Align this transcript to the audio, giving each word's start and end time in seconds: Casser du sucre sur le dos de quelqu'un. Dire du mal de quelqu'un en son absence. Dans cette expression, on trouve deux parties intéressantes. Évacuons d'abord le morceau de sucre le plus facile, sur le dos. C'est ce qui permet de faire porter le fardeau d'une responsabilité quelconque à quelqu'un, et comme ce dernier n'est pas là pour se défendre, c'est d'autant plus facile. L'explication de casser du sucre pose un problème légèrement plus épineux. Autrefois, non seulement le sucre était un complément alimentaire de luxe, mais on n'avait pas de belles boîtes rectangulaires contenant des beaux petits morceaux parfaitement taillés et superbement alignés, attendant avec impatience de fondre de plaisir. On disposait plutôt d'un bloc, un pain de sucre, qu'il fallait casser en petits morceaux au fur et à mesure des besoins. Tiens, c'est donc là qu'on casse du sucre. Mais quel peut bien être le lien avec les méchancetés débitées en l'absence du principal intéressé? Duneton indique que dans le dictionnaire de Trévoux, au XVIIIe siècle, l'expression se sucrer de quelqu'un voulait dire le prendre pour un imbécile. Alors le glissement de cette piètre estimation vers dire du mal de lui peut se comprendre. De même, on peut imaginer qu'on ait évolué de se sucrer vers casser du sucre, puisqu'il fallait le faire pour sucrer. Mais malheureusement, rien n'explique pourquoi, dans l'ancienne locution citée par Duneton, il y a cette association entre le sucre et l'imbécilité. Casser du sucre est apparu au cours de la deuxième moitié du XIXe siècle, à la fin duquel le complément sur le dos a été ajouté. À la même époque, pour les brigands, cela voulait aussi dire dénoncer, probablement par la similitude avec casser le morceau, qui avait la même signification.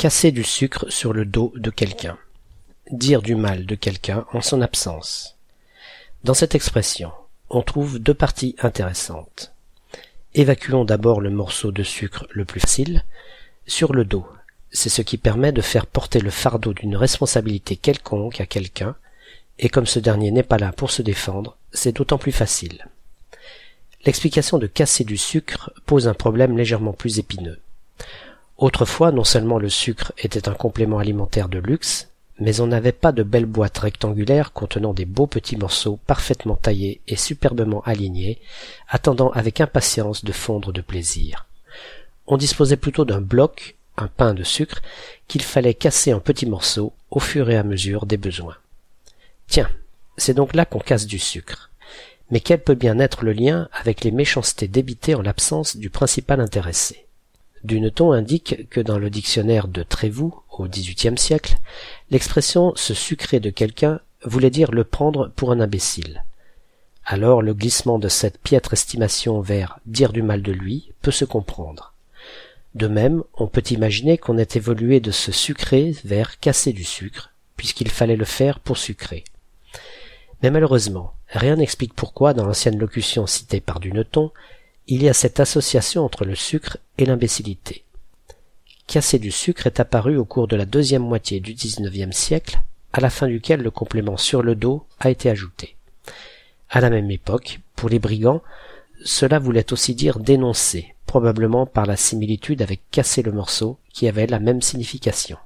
Casser 0.00 0.32
du 0.32 0.44
sucre 0.44 0.86
sur 0.88 1.12
le 1.12 1.26
dos 1.26 1.52
de 1.56 1.68
quelqu'un. 1.68 2.16
Dire 2.90 3.20
du 3.20 3.34
mal 3.34 3.66
de 3.66 3.74
quelqu'un 3.74 4.24
en 4.32 4.40
son 4.40 4.62
absence. 4.62 5.36
Dans 6.24 6.32
cette 6.32 6.54
expression, 6.54 7.12
on 7.50 7.60
trouve 7.60 7.98
deux 7.98 8.14
parties 8.14 8.56
intéressantes. 8.60 9.52
Évacuons 10.32 10.86
d'abord 10.86 11.20
le 11.20 11.28
morceau 11.28 11.70
de 11.70 11.82
sucre 11.82 12.26
le 12.30 12.46
plus 12.46 12.60
facile, 12.60 13.04
sur 13.66 13.92
le 13.92 14.06
dos. 14.06 14.26
C'est 14.72 14.88
ce 14.88 15.02
qui 15.02 15.18
permet 15.18 15.52
de 15.52 15.60
faire 15.60 15.86
porter 15.86 16.20
le 16.20 16.30
fardeau 16.30 16.72
d'une 16.72 16.96
responsabilité 16.96 17.76
quelconque 17.76 18.40
à 18.40 18.46
quelqu'un, 18.46 18.96
et 19.58 19.68
comme 19.68 19.86
ce 19.86 19.98
dernier 19.98 20.30
n'est 20.30 20.42
pas 20.42 20.56
là 20.56 20.72
pour 20.72 20.90
se 20.90 21.02
défendre, 21.02 21.58
c'est 21.74 21.96
d'autant 21.96 22.16
plus 22.16 22.32
facile. 22.32 22.86
L'explication 24.06 24.56
de 24.56 24.66
casser 24.66 25.04
du 25.04 25.18
sucre 25.18 25.74
pose 25.84 26.08
un 26.08 26.14
problème 26.14 26.56
légèrement 26.56 26.94
plus 26.94 27.18
épineux. 27.18 27.60
Autrefois, 28.60 29.10
non 29.10 29.24
seulement 29.24 29.58
le 29.58 29.70
sucre 29.70 30.12
était 30.18 30.46
un 30.46 30.52
complément 30.52 30.98
alimentaire 30.98 31.48
de 31.48 31.58
luxe, 31.58 32.08
mais 32.38 32.60
on 32.60 32.66
n'avait 32.66 32.92
pas 32.92 33.10
de 33.10 33.22
belles 33.22 33.46
boîtes 33.46 33.78
rectangulaires 33.78 34.52
contenant 34.52 34.92
des 34.92 35.06
beaux 35.06 35.26
petits 35.26 35.56
morceaux 35.56 35.98
parfaitement 36.06 36.56
taillés 36.56 37.00
et 37.08 37.16
superbement 37.16 37.80
alignés, 37.86 38.38
attendant 38.86 39.30
avec 39.30 39.62
impatience 39.62 40.26
de 40.26 40.32
fondre 40.32 40.74
de 40.74 40.82
plaisir. 40.82 41.46
On 42.26 42.36
disposait 42.36 42.76
plutôt 42.76 43.06
d'un 43.06 43.22
bloc, 43.22 43.76
un 43.96 44.08
pain 44.08 44.34
de 44.34 44.44
sucre, 44.44 44.82
qu'il 45.26 45.42
fallait 45.42 45.72
casser 45.72 46.12
en 46.12 46.20
petits 46.20 46.46
morceaux 46.46 46.92
au 47.10 47.18
fur 47.18 47.48
et 47.48 47.56
à 47.56 47.62
mesure 47.62 48.04
des 48.04 48.18
besoins. 48.18 48.56
Tiens, 49.48 49.70
c'est 50.18 50.34
donc 50.34 50.54
là 50.54 50.66
qu'on 50.66 50.80
casse 50.80 51.06
du 51.06 51.18
sucre. 51.18 51.70
Mais 52.30 52.40
quel 52.40 52.62
peut 52.62 52.74
bien 52.74 52.98
être 52.98 53.24
le 53.24 53.32
lien 53.32 53.70
avec 53.72 54.04
les 54.04 54.10
méchancetés 54.10 54.68
débitées 54.68 55.14
en 55.14 55.22
l'absence 55.22 55.78
du 55.78 55.88
principal 55.88 56.40
intéressé? 56.40 57.06
Duneton 57.64 58.12
indique 58.12 58.68
que 58.70 58.80
dans 58.80 58.98
le 58.98 59.10
dictionnaire 59.10 59.68
de 59.68 59.82
Trévoux, 59.82 60.34
au 60.50 60.66
XVIIIe 60.66 61.18
siècle, 61.18 61.56
l'expression 62.10 62.72
se 62.76 62.94
sucrer 62.94 63.40
de 63.40 63.50
quelqu'un 63.50 64.00
voulait 64.24 64.50
dire 64.50 64.72
le 64.72 64.84
prendre 64.84 65.30
pour 65.36 65.52
un 65.52 65.60
imbécile. 65.60 66.24
Alors 67.04 67.42
le 67.42 67.54
glissement 67.54 67.98
de 67.98 68.08
cette 68.08 68.38
piètre 68.38 68.72
estimation 68.72 69.40
vers 69.40 69.78
dire 69.86 70.12
du 70.12 70.22
mal 70.22 70.42
de 70.42 70.52
lui 70.52 70.92
peut 71.02 71.10
se 71.10 71.24
comprendre. 71.24 71.92
De 72.74 72.86
même, 72.86 73.24
on 73.34 73.48
peut 73.48 73.64
imaginer 73.70 74.16
qu'on 74.16 74.38
ait 74.38 74.46
évolué 74.54 75.00
de 75.00 75.10
se 75.10 75.32
sucrer 75.32 75.96
vers 76.04 76.38
casser 76.38 76.72
du 76.72 76.84
sucre, 76.84 77.32
puisqu'il 77.56 77.90
fallait 77.90 78.16
le 78.16 78.24
faire 78.24 78.60
pour 78.60 78.78
sucrer. 78.78 79.24
Mais 80.42 80.50
malheureusement, 80.50 81.14
rien 81.28 81.56
n'explique 81.56 81.94
pourquoi, 81.94 82.32
dans 82.32 82.46
l'ancienne 82.46 82.78
locution 82.78 83.26
citée 83.26 83.60
par 83.60 83.80
Duneton, 83.80 84.30
il 84.90 85.04
y 85.04 85.08
a 85.08 85.14
cette 85.14 85.38
association 85.38 86.04
entre 86.04 86.24
le 86.24 86.34
sucre 86.34 86.76
et 86.98 87.06
l'imbécilité. 87.06 87.84
Casser 88.88 89.20
du 89.20 89.30
sucre 89.30 89.68
est 89.68 89.78
apparu 89.78 90.16
au 90.16 90.24
cours 90.24 90.48
de 90.48 90.56
la 90.56 90.66
deuxième 90.66 91.04
moitié 91.04 91.38
du 91.38 91.54
XIXe 91.54 92.14
siècle, 92.14 92.60
à 92.92 93.00
la 93.00 93.08
fin 93.08 93.28
duquel 93.28 93.62
le 93.62 93.70
complément 93.70 94.16
sur 94.16 94.42
le 94.42 94.56
dos 94.56 94.84
a 94.98 95.08
été 95.08 95.30
ajouté. 95.30 95.76
À 96.68 96.80
la 96.80 96.90
même 96.90 97.08
époque, 97.08 97.60
pour 97.76 97.88
les 97.88 98.00
brigands, 98.00 98.42
cela 99.04 99.38
voulait 99.38 99.72
aussi 99.72 99.94
dire 99.94 100.18
dénoncer, 100.18 100.92
probablement 101.06 101.66
par 101.66 101.86
la 101.86 101.96
similitude 101.96 102.60
avec 102.60 102.80
casser 102.90 103.22
le 103.22 103.30
morceau, 103.30 103.78
qui 103.92 104.08
avait 104.08 104.26
la 104.26 104.40
même 104.40 104.60
signification. 104.60 105.38